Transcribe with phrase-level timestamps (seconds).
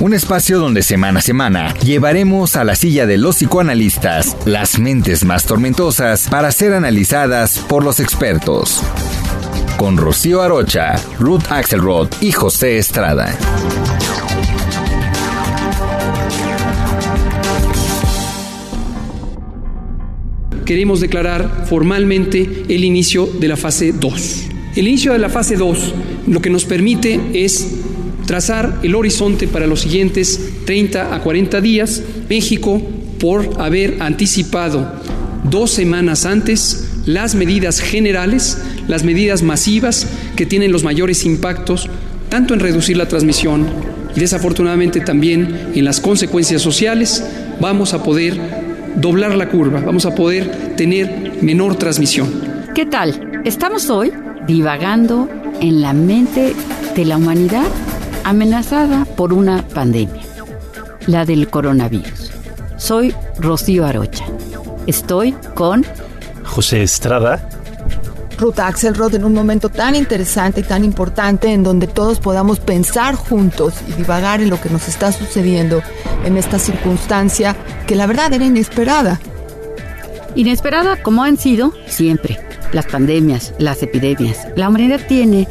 [0.00, 5.24] un espacio donde semana a semana llevaremos a la silla de los psicoanalistas las mentes
[5.24, 8.82] más tormentosas para ser analizadas por los expertos.
[9.76, 13.36] Con Rocío Arocha, Ruth Axelrod y José Estrada.
[20.70, 24.44] queremos declarar formalmente el inicio de la fase 2.
[24.76, 25.94] El inicio de la fase 2
[26.28, 27.89] lo que nos permite es
[28.30, 32.00] trazar el horizonte para los siguientes 30 a 40 días.
[32.28, 32.80] México,
[33.18, 34.88] por haber anticipado
[35.50, 40.06] dos semanas antes las medidas generales, las medidas masivas
[40.36, 41.90] que tienen los mayores impactos,
[42.28, 43.66] tanto en reducir la transmisión
[44.14, 47.24] y desafortunadamente también en las consecuencias sociales,
[47.60, 48.38] vamos a poder
[48.94, 52.30] doblar la curva, vamos a poder tener menor transmisión.
[52.76, 53.42] ¿Qué tal?
[53.44, 54.12] Estamos hoy
[54.46, 55.28] divagando
[55.60, 56.54] en la mente
[56.94, 57.66] de la humanidad
[58.24, 60.22] amenazada por una pandemia,
[61.06, 62.32] la del coronavirus.
[62.76, 64.24] Soy Rocío Arocha.
[64.86, 65.84] Estoy con
[66.44, 67.48] José Estrada.
[68.38, 73.14] Ruth Axelrod en un momento tan interesante y tan importante en donde todos podamos pensar
[73.14, 75.82] juntos y divagar en lo que nos está sucediendo
[76.24, 77.54] en esta circunstancia
[77.86, 79.20] que la verdad era inesperada.
[80.34, 82.40] Inesperada como han sido siempre
[82.72, 84.46] las pandemias, las epidemias.
[84.56, 85.46] La humanidad tiene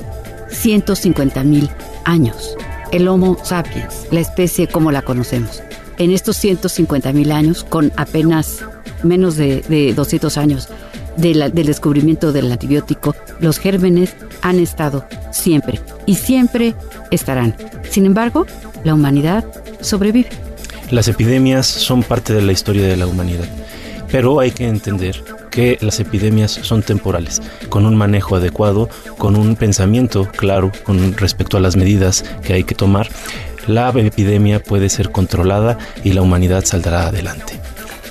[0.50, 1.70] 150 mil
[2.06, 2.56] años.
[2.92, 5.62] El Homo sapiens, la especie como la conocemos.
[5.98, 8.64] En estos 150 mil años, con apenas
[9.04, 10.70] menos de, 200 años
[11.18, 16.76] del descubrimiento del antibiótico, los gérmenes han estado siempre y siempre
[17.12, 17.56] estarán.
[17.90, 18.46] Sin embargo,
[18.84, 19.46] la humanidad
[19.82, 20.30] sobrevive.
[20.92, 23.46] Las epidemias son parte de la historia de la humanidad,
[24.12, 25.24] pero hay que entender
[25.60, 28.88] que las epidemias son temporales, con un manejo adecuado,
[29.18, 33.10] con un pensamiento claro con respecto a las medidas que hay que tomar,
[33.68, 37.60] la epidemia puede ser controlada y la humanidad saldrá adelante.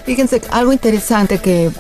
[0.05, 1.71] Fíjense, algo interesante que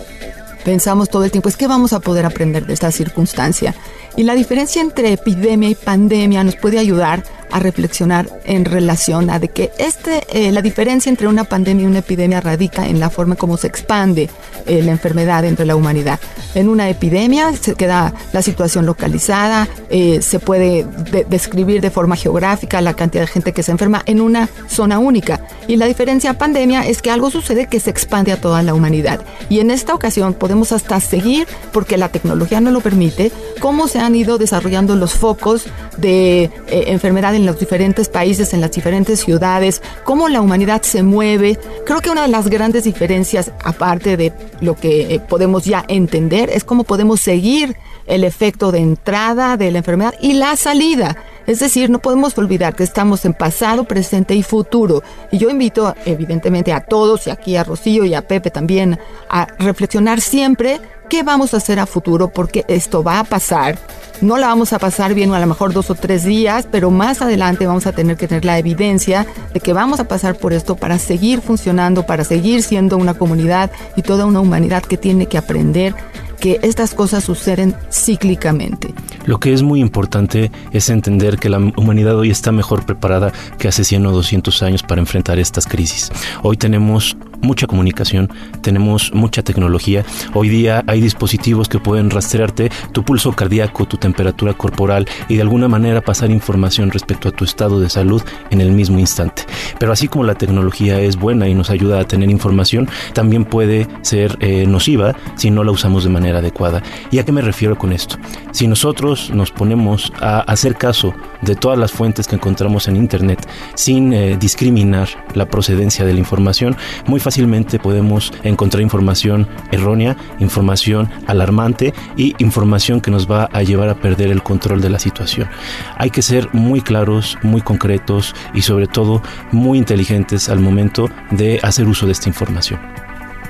[0.64, 3.74] pensamos todo el tiempo es que vamos a poder aprender de esta circunstancia.
[4.16, 9.38] Y la diferencia entre epidemia y pandemia nos puede ayudar a reflexionar en relación a
[9.46, 13.36] que este, eh, la diferencia entre una pandemia y una epidemia radica en la forma
[13.36, 14.28] como se expande
[14.66, 16.18] eh, la enfermedad entre la humanidad.
[16.54, 20.86] En una epidemia se queda la situación localizada, eh, se puede
[21.28, 25.40] describir de forma geográfica la cantidad de gente que se enferma en una zona única.
[25.66, 28.74] Y la diferencia a pandemia es que algo sucede que se expande a toda la
[28.74, 29.20] humanidad.
[29.48, 33.98] Y en esta ocasión podemos hasta seguir, porque la tecnología no lo permite, cómo se
[34.00, 35.66] han ido desarrollando los focos
[35.96, 41.58] de enfermedad en los diferentes países, en las diferentes ciudades, cómo la humanidad se mueve.
[41.86, 46.50] Creo que una de las grandes diferencias, aparte de lo que eh, podemos ya entender,
[46.50, 47.76] es cómo podemos seguir
[48.06, 51.16] el efecto de entrada de la enfermedad y la salida.
[51.46, 55.02] Es decir, no podemos olvidar que estamos en pasado, presente y futuro.
[55.30, 58.98] Y yo invito evidentemente a todos, y aquí a Rocío y a Pepe también,
[59.30, 63.78] a reflexionar siempre qué vamos a hacer a futuro, porque esto va a pasar.
[64.20, 67.22] No la vamos a pasar bien a lo mejor dos o tres días, pero más
[67.22, 70.76] adelante vamos a tener que tener la evidencia de que vamos a pasar por esto
[70.76, 75.38] para seguir funcionando, para seguir siendo una comunidad y toda una humanidad que tiene que
[75.38, 75.94] aprender
[76.40, 78.94] que estas cosas suceden cíclicamente.
[79.26, 83.68] Lo que es muy importante es entender que la humanidad hoy está mejor preparada que
[83.68, 86.10] hace 100 o 200 años para enfrentar estas crisis.
[86.42, 88.30] Hoy tenemos mucha comunicación,
[88.62, 90.04] tenemos mucha tecnología.
[90.34, 95.42] Hoy día hay dispositivos que pueden rastrearte tu pulso cardíaco, tu temperatura corporal y de
[95.42, 99.44] alguna manera pasar información respecto a tu estado de salud en el mismo instante.
[99.78, 103.86] Pero así como la tecnología es buena y nos ayuda a tener información, también puede
[104.02, 106.82] ser eh, nociva si no la usamos de manera adecuada.
[107.10, 108.16] ¿Y a qué me refiero con esto?
[108.52, 113.48] Si nosotros nos ponemos a hacer caso de todas las fuentes que encontramos en Internet
[113.74, 116.76] sin eh, discriminar la procedencia de la información,
[117.06, 123.88] muy fácilmente podemos encontrar información errónea, información alarmante y información que nos va a llevar
[123.88, 125.48] a perder el control de la situación.
[125.96, 129.22] Hay que ser muy claros, muy concretos y sobre todo
[129.52, 132.80] muy inteligentes al momento de hacer uso de esta información.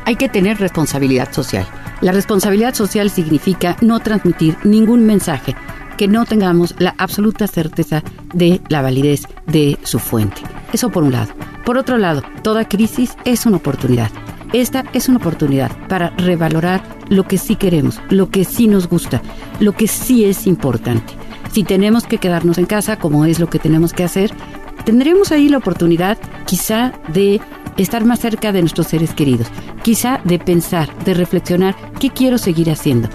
[0.04, 1.66] Hay que tener responsabilidad social.
[2.00, 5.56] La responsabilidad social significa no transmitir ningún mensaje
[5.96, 10.42] que no tengamos la absoluta certeza de la validez de su fuente.
[10.72, 11.32] Eso por un lado.
[11.64, 14.10] Por otro lado, toda crisis es una oportunidad.
[14.52, 19.20] Esta es una oportunidad para revalorar lo que sí queremos, lo que sí nos gusta,
[19.60, 21.12] lo que sí es importante.
[21.52, 24.32] Si tenemos que quedarnos en casa, como es lo que tenemos que hacer,
[24.84, 26.16] tendremos ahí la oportunidad
[26.46, 27.40] quizá de
[27.78, 29.48] estar más cerca de nuestros seres queridos,
[29.82, 33.08] quizá de pensar, de reflexionar qué quiero seguir haciendo,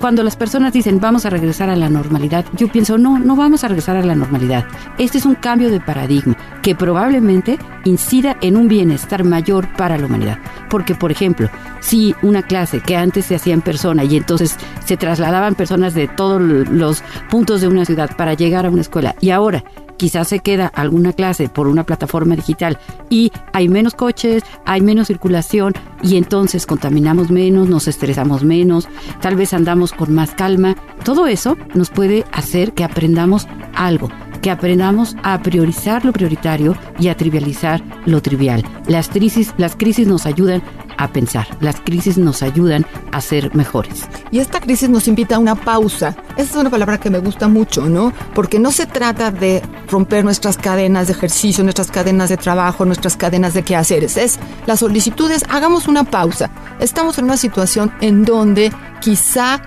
[0.00, 3.64] cuando las personas dicen vamos a regresar a la normalidad, yo pienso, no, no vamos
[3.64, 4.66] a regresar a la normalidad.
[4.98, 10.06] Este es un cambio de paradigma que probablemente incida en un bienestar mayor para la
[10.06, 10.38] humanidad.
[10.68, 11.48] Porque, por ejemplo,
[11.80, 16.08] si una clase que antes se hacía en persona y entonces se trasladaban personas de
[16.08, 19.64] todos los puntos de una ciudad para llegar a una escuela y ahora
[19.96, 22.78] quizás se queda alguna clase por una plataforma digital
[23.10, 28.88] y hay menos coches, hay menos circulación y entonces contaminamos menos, nos estresamos menos,
[29.20, 30.76] tal vez andamos con más calma.
[31.04, 34.08] Todo eso nos puede hacer que aprendamos algo,
[34.40, 38.64] que aprendamos a priorizar lo prioritario y a trivializar lo trivial.
[38.86, 40.62] Las crisis, las crisis nos ayudan
[40.98, 41.46] a pensar.
[41.60, 44.06] Las crisis nos ayudan a ser mejores.
[44.30, 46.16] Y esta crisis nos invita a una pausa.
[46.36, 48.12] Esa es una palabra que me gusta mucho, ¿no?
[48.34, 53.16] Porque no se trata de romper nuestras cadenas de ejercicio, nuestras cadenas de trabajo, nuestras
[53.16, 54.16] cadenas de quehaceres.
[54.16, 56.50] Es las solicitudes, hagamos una pausa.
[56.80, 59.62] Estamos en una situación en donde quizá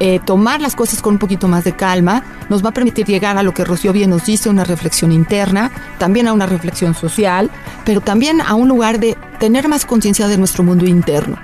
[0.00, 3.38] eh, tomar las cosas con un poquito más de calma nos va a permitir llegar
[3.38, 7.50] a lo que Rocío bien nos dice, una reflexión interna, también a una reflexión social,
[7.84, 11.36] pero también a un lugar de tener más conciencia de nuestro mundo interno.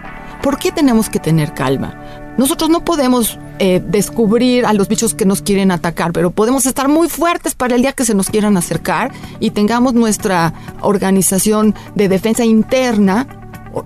[0.43, 1.95] ¿Por qué tenemos que tener calma?
[2.39, 6.89] Nosotros no podemos eh, descubrir a los bichos que nos quieren atacar, pero podemos estar
[6.89, 12.09] muy fuertes para el día que se nos quieran acercar y tengamos nuestra organización de
[12.09, 13.27] defensa interna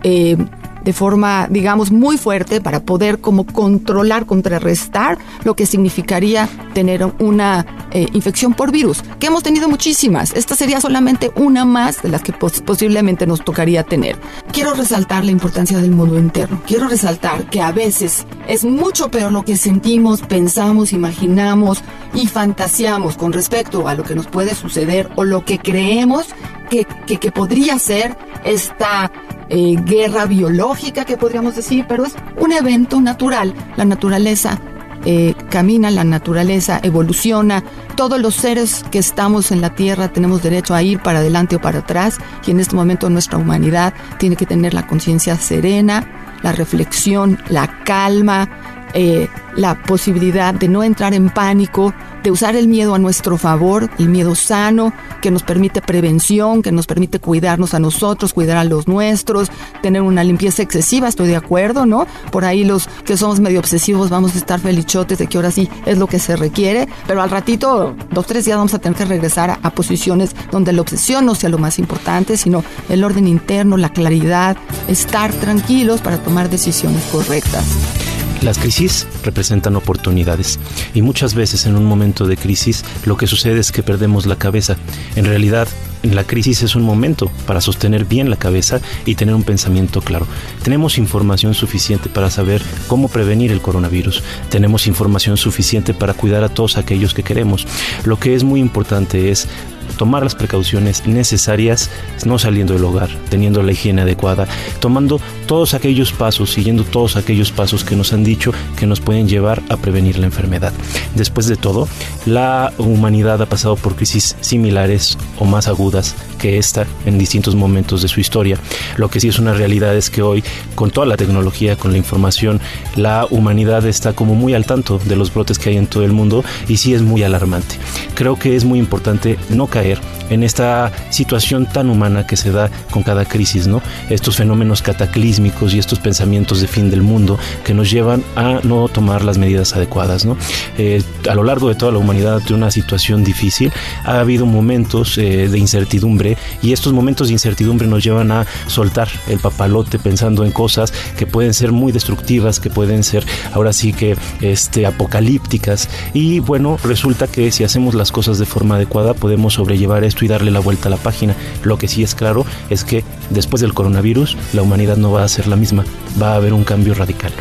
[0.04, 0.36] eh,
[0.84, 7.66] de forma, digamos, muy fuerte para poder como controlar, contrarrestar lo que significaría tener una
[7.90, 10.32] eh, infección por virus, que hemos tenido muchísimas.
[10.34, 14.16] Esta sería solamente una más de las que posiblemente nos tocaría tener.
[14.52, 16.60] Quiero resaltar la importancia del mundo interno.
[16.66, 21.82] Quiero resaltar que a veces es mucho peor lo que sentimos, pensamos, imaginamos
[22.12, 26.26] y fantaseamos con respecto a lo que nos puede suceder o lo que creemos
[26.70, 29.10] que, que, que podría ser esta
[29.48, 33.54] eh, guerra biológica que podríamos decir, pero es un evento natural.
[33.76, 34.58] La naturaleza
[35.06, 37.62] eh, camina, la naturaleza evoluciona.
[37.94, 41.60] Todos los seres que estamos en la Tierra tenemos derecho a ir para adelante o
[41.60, 46.52] para atrás y en este momento nuestra humanidad tiene que tener la conciencia serena, la
[46.52, 48.48] reflexión, la calma,
[48.94, 51.92] eh, la posibilidad de no entrar en pánico,
[52.22, 56.72] de usar el miedo a nuestro favor, el miedo sano, que nos permite prevención, que
[56.72, 59.50] nos permite cuidarnos a nosotros, cuidar a los nuestros,
[59.82, 62.06] tener una limpieza excesiva, estoy de acuerdo, ¿no?
[62.30, 65.68] Por ahí los que somos medio obsesivos vamos a estar felichotes de que ahora sí
[65.86, 69.04] es lo que se requiere, pero al ratito, dos, tres días vamos a tener que
[69.04, 73.28] regresar a, a posiciones donde la obsesión no sea lo más importante, sino el orden
[73.28, 74.56] interno, la claridad,
[74.88, 78.13] estar tranquilos para tomar decisiones correctas.
[78.44, 80.58] Las crisis representan oportunidades
[80.92, 84.36] y muchas veces en un momento de crisis lo que sucede es que perdemos la
[84.36, 84.76] cabeza.
[85.16, 85.66] En realidad,
[86.02, 90.26] la crisis es un momento para sostener bien la cabeza y tener un pensamiento claro.
[90.62, 94.22] Tenemos información suficiente para saber cómo prevenir el coronavirus.
[94.50, 97.66] Tenemos información suficiente para cuidar a todos aquellos que queremos.
[98.04, 99.48] Lo que es muy importante es
[99.96, 101.90] tomar las precauciones necesarias,
[102.24, 104.46] no saliendo del hogar, teniendo la higiene adecuada,
[104.80, 109.28] tomando todos aquellos pasos, siguiendo todos aquellos pasos que nos han dicho que nos pueden
[109.28, 110.72] llevar a prevenir la enfermedad.
[111.14, 111.88] Después de todo,
[112.26, 118.02] la humanidad ha pasado por crisis similares o más agudas que esta en distintos momentos
[118.02, 118.58] de su historia.
[118.96, 121.98] Lo que sí es una realidad es que hoy, con toda la tecnología, con la
[121.98, 122.60] información,
[122.96, 126.12] la humanidad está como muy al tanto de los brotes que hay en todo el
[126.12, 127.76] mundo y sí es muy alarmante.
[128.14, 129.98] Creo que es muy importante no caer
[130.30, 133.82] en esta situación tan humana que se da con cada crisis, ¿no?
[134.08, 138.88] Estos fenómenos cataclísmicos y estos pensamientos de fin del mundo que nos llevan a no
[138.88, 140.36] tomar las medidas adecuadas, ¿no?
[140.78, 143.72] Eh, a lo largo de toda la humanidad de una situación difícil
[144.04, 149.08] ha habido momentos eh, de incertidumbre y estos momentos de incertidumbre nos llevan a soltar
[149.26, 153.92] el papalote pensando en cosas que pueden ser muy destructivas, que pueden ser ahora sí
[153.92, 159.58] que este apocalípticas y bueno, resulta que si hacemos las cosas de forma adecuada podemos
[159.64, 161.34] sobrellevar esto y darle la vuelta a la página.
[161.62, 165.28] Lo que sí es claro es que después del coronavirus la humanidad no va a
[165.28, 165.84] ser la misma,
[166.20, 167.32] va a haber un cambio radical.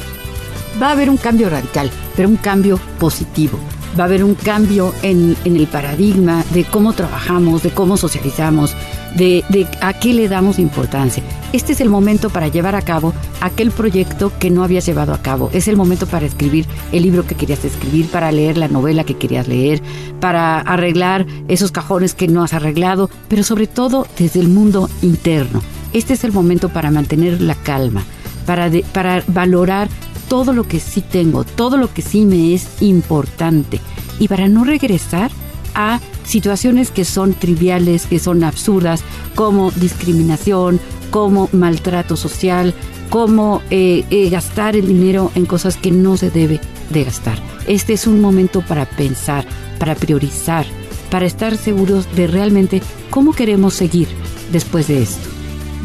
[0.81, 3.59] Va a haber un cambio radical, pero un cambio positivo.
[3.97, 8.75] Va a haber un cambio en, en el paradigma de cómo trabajamos, de cómo socializamos,
[9.15, 11.21] de, de a qué le damos importancia.
[11.53, 15.21] Este es el momento para llevar a cabo aquel proyecto que no habías llevado a
[15.21, 15.51] cabo.
[15.53, 19.17] Es el momento para escribir el libro que querías escribir, para leer la novela que
[19.17, 19.81] querías leer,
[20.19, 25.61] para arreglar esos cajones que no has arreglado, pero sobre todo desde el mundo interno.
[25.93, 28.03] Este es el momento para mantener la calma,
[28.47, 29.89] para, para valorar
[30.33, 33.79] todo lo que sí tengo, todo lo que sí me es importante
[34.17, 35.29] y para no regresar
[35.75, 39.03] a situaciones que son triviales, que son absurdas,
[39.35, 40.79] como discriminación,
[41.11, 42.73] como maltrato social,
[43.11, 46.59] como eh, eh, gastar el dinero en cosas que no se debe
[46.89, 47.37] de gastar.
[47.67, 49.45] Este es un momento para pensar,
[49.77, 50.65] para priorizar,
[51.11, 54.07] para estar seguros de realmente cómo queremos seguir
[54.51, 55.29] después de esto.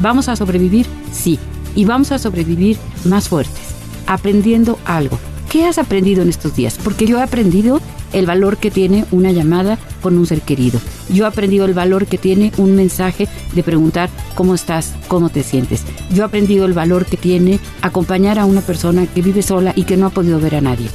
[0.00, 0.86] ¿Vamos a sobrevivir?
[1.12, 1.38] Sí.
[1.74, 3.67] Y vamos a sobrevivir más fuertes,
[4.08, 5.18] aprendiendo algo.
[5.48, 6.78] ¿Qué has aprendido en estos días?
[6.82, 7.80] Porque yo he aprendido
[8.12, 10.80] el valor que tiene una llamada con un ser querido.
[11.10, 15.42] Yo he aprendido el valor que tiene un mensaje de preguntar cómo estás, cómo te
[15.42, 15.84] sientes.
[16.12, 19.84] Yo he aprendido el valor que tiene acompañar a una persona que vive sola y
[19.84, 20.88] que no ha podido ver a nadie.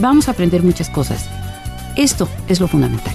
[0.00, 1.28] Vamos a aprender muchas cosas.
[1.96, 3.14] Esto es lo fundamental.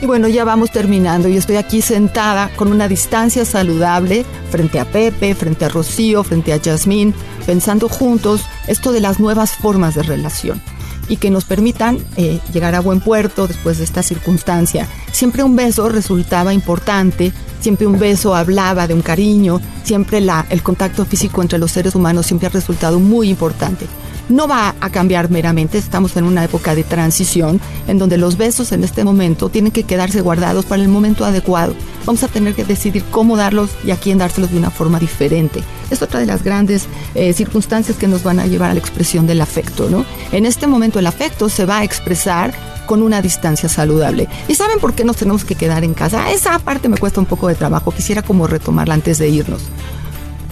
[0.00, 1.28] Y bueno, ya vamos terminando.
[1.28, 6.52] Yo estoy aquí sentada con una distancia saludable frente a Pepe, frente a Rocío, frente
[6.52, 7.14] a Yasmín,
[7.48, 10.60] pensando juntos esto de las nuevas formas de relación
[11.08, 14.86] y que nos permitan eh, llegar a buen puerto después de esta circunstancia.
[15.12, 20.62] Siempre un beso resultaba importante, siempre un beso hablaba de un cariño, siempre la, el
[20.62, 23.86] contacto físico entre los seres humanos siempre ha resultado muy importante
[24.28, 25.78] no va a cambiar meramente.
[25.78, 29.84] Estamos en una época de transición en donde los besos en este momento tienen que
[29.84, 31.74] quedarse guardados para el momento adecuado.
[32.04, 35.62] Vamos a tener que decidir cómo darlos y a quién dárselos de una forma diferente.
[35.90, 39.26] Es otra de las grandes eh, circunstancias que nos van a llevar a la expresión
[39.26, 39.88] del afecto.
[39.88, 40.04] ¿no?
[40.32, 42.54] En este momento el afecto se va a expresar
[42.86, 44.28] con una distancia saludable.
[44.48, 46.30] ¿Y saben por qué nos tenemos que quedar en casa?
[46.32, 47.90] Esa parte me cuesta un poco de trabajo.
[47.90, 49.62] Quisiera como retomarla antes de irnos.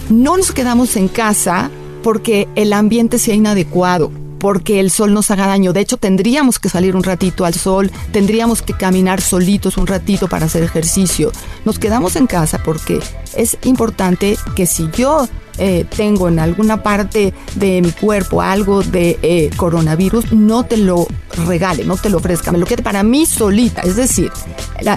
[0.09, 1.71] No nos quedamos en casa
[2.03, 5.73] porque el ambiente sea inadecuado, porque el sol nos haga daño.
[5.73, 10.27] De hecho, tendríamos que salir un ratito al sol, tendríamos que caminar solitos un ratito
[10.27, 11.31] para hacer ejercicio.
[11.65, 12.99] Nos quedamos en casa porque
[13.35, 15.27] es importante que si yo
[15.57, 21.07] eh, tengo en alguna parte de mi cuerpo algo de eh, coronavirus, no te lo
[21.45, 23.81] regale, no te lo ofrezca, me lo quede para mí solita.
[23.81, 24.31] Es decir,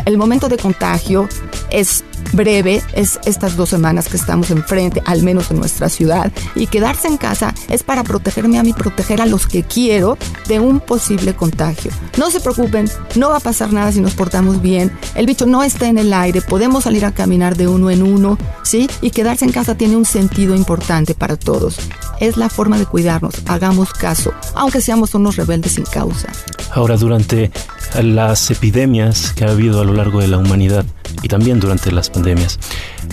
[0.05, 1.29] el momento de contagio
[1.71, 6.67] es breve, es estas dos semanas que estamos enfrente, al menos en nuestra ciudad, y
[6.67, 10.17] quedarse en casa es para protegerme a mí, proteger a los que quiero
[10.49, 11.91] de un posible contagio.
[12.19, 15.63] No se preocupen, no va a pasar nada si nos portamos bien, el bicho no
[15.63, 18.89] está en el aire, podemos salir a caminar de uno en uno, ¿sí?
[19.01, 21.79] Y quedarse en casa tiene un sentido importante para todos.
[22.21, 26.29] Es la forma de cuidarnos, hagamos caso, aunque seamos unos rebeldes sin causa.
[26.73, 27.51] Ahora, durante
[28.01, 30.85] las epidemias que ha habido a lo largo de la humanidad
[31.23, 32.59] y también durante las pandemias,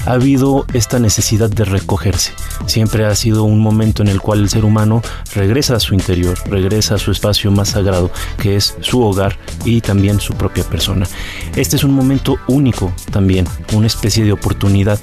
[0.05, 2.33] ha habido esta necesidad de recogerse.
[2.65, 5.01] Siempre ha sido un momento en el cual el ser humano
[5.33, 8.11] regresa a su interior, regresa a su espacio más sagrado,
[8.41, 11.07] que es su hogar y también su propia persona.
[11.55, 14.99] Este es un momento único también, una especie de oportunidad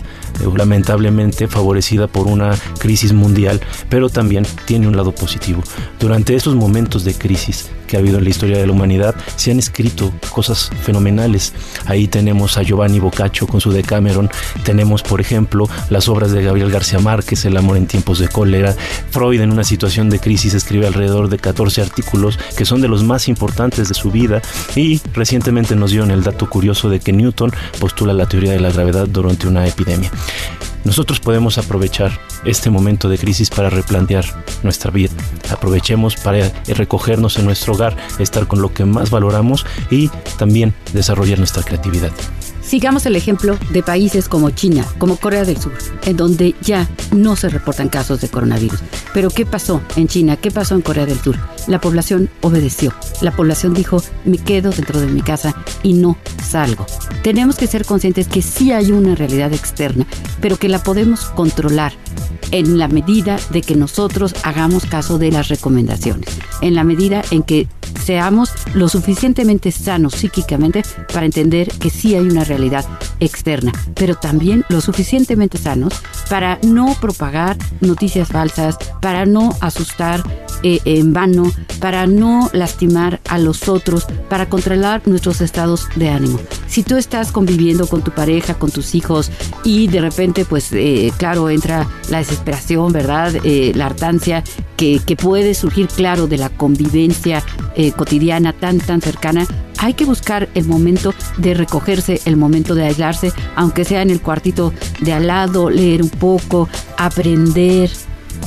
[0.56, 5.62] lamentablemente favorecida por una crisis mundial, pero también tiene un lado positivo.
[5.98, 9.50] Durante estos momentos de crisis que ha habido en la historia de la humanidad, se
[9.50, 11.52] han escrito cosas fenomenales.
[11.86, 14.30] Ahí tenemos a Giovanni Boccaccio con su Decameron,
[14.64, 18.74] tenemos por ejemplo las obras de Gabriel García Márquez, El amor en tiempos de cólera.
[19.10, 23.02] Freud en una situación de crisis escribe alrededor de 14 artículos que son de los
[23.02, 24.42] más importantes de su vida
[24.74, 28.70] y recientemente nos dieron el dato curioso de que Newton postula la teoría de la
[28.70, 30.10] gravedad durante una epidemia.
[30.84, 32.12] Nosotros podemos aprovechar
[32.44, 34.24] este momento de crisis para replantear
[34.62, 35.14] nuestra vida.
[35.50, 41.38] Aprovechemos para recogernos en nuestro hogar, estar con lo que más valoramos y también desarrollar
[41.38, 42.12] nuestra creatividad.
[42.66, 45.74] Sigamos el ejemplo de países como China, como Corea del Sur,
[46.06, 48.80] en donde ya no se reportan casos de coronavirus.
[49.12, 50.36] Pero ¿qué pasó en China?
[50.36, 51.36] ¿Qué pasó en Corea del Sur?
[51.66, 52.92] La población obedeció.
[53.20, 56.86] La población dijo, me quedo dentro de mi casa y no salgo.
[57.22, 60.06] Tenemos que ser conscientes que sí hay una realidad externa,
[60.40, 61.92] pero que la podemos controlar
[62.50, 66.28] en la medida de que nosotros hagamos caso de las recomendaciones,
[66.60, 67.66] en la medida en que
[68.04, 70.82] seamos lo suficientemente sanos psíquicamente
[71.12, 72.84] para entender que sí hay una realidad
[73.20, 75.94] externa, pero también lo suficientemente sanos
[76.28, 80.22] para no propagar noticias falsas, para no asustar
[80.62, 86.38] eh, en vano, para no lastimar a los otros, para controlar nuestros estados de ánimo.
[86.66, 89.30] Si tú estás conviviendo con tu pareja, con tus hijos
[89.64, 93.34] y de repente, pues eh, claro, entra la desesperación, ¿verdad?
[93.44, 94.42] Eh, la hartancia
[94.76, 97.42] que, que, puede surgir, claro, de la convivencia
[97.96, 99.46] cotidiana tan, tan cercana,
[99.78, 104.20] hay que buscar el momento de recogerse, el momento de aislarse, aunque sea en el
[104.20, 107.90] cuartito de al lado, leer un poco, aprender.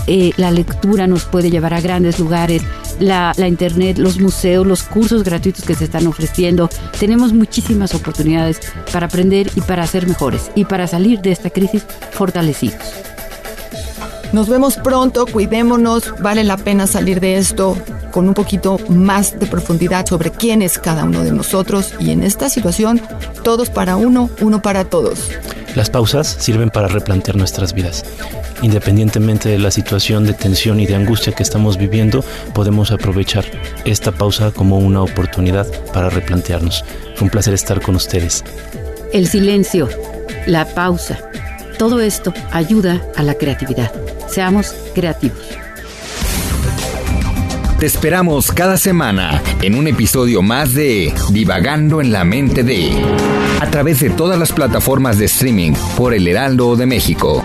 [0.08, 2.62] Eh, la lectura nos puede llevar a grandes lugares,
[3.00, 6.70] la, la, internet, los museos, los cursos gratuitos que se están ofreciendo.
[7.00, 8.60] Tenemos muchísimas oportunidades
[8.92, 12.82] para aprender y para ser mejores y para salir de esta crisis fortalecidos.
[14.34, 17.78] Nos vemos pronto, cuidémonos, vale la pena salir de esto
[18.12, 22.24] con un poquito más de profundidad sobre quién es cada uno de nosotros y en
[22.24, 23.02] esta situación
[23.44, 25.30] todos para uno, uno para todos.
[25.76, 28.04] Las pausas sirven para replantear nuestras vidas.
[28.62, 33.46] Independientemente de la situación de tensión y de angustia que estamos viviendo, podemos aprovechar
[33.86, 36.84] esta pausa como una oportunidad para replantearnos.
[37.16, 38.44] Fue un placer estar con ustedes.
[39.14, 39.88] El silencio,
[40.48, 41.20] la pausa,
[41.78, 43.92] todo esto ayuda a la creatividad.
[44.28, 45.67] Seamos creativos.
[47.80, 52.90] Te esperamos cada semana en un episodio más de Divagando en la mente de
[53.62, 57.44] a través de todas las plataformas de streaming por El Heraldo de México.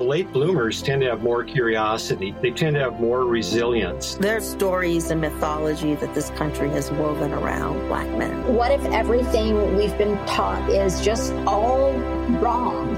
[0.00, 2.34] Late bloomers tend to have more curiosity.
[2.42, 4.16] They tend to have more resilience.
[4.18, 8.32] There are stories and mythology that this country has woven around black men.
[8.56, 11.92] What if everything we've been taught is just all
[12.40, 12.97] wrong?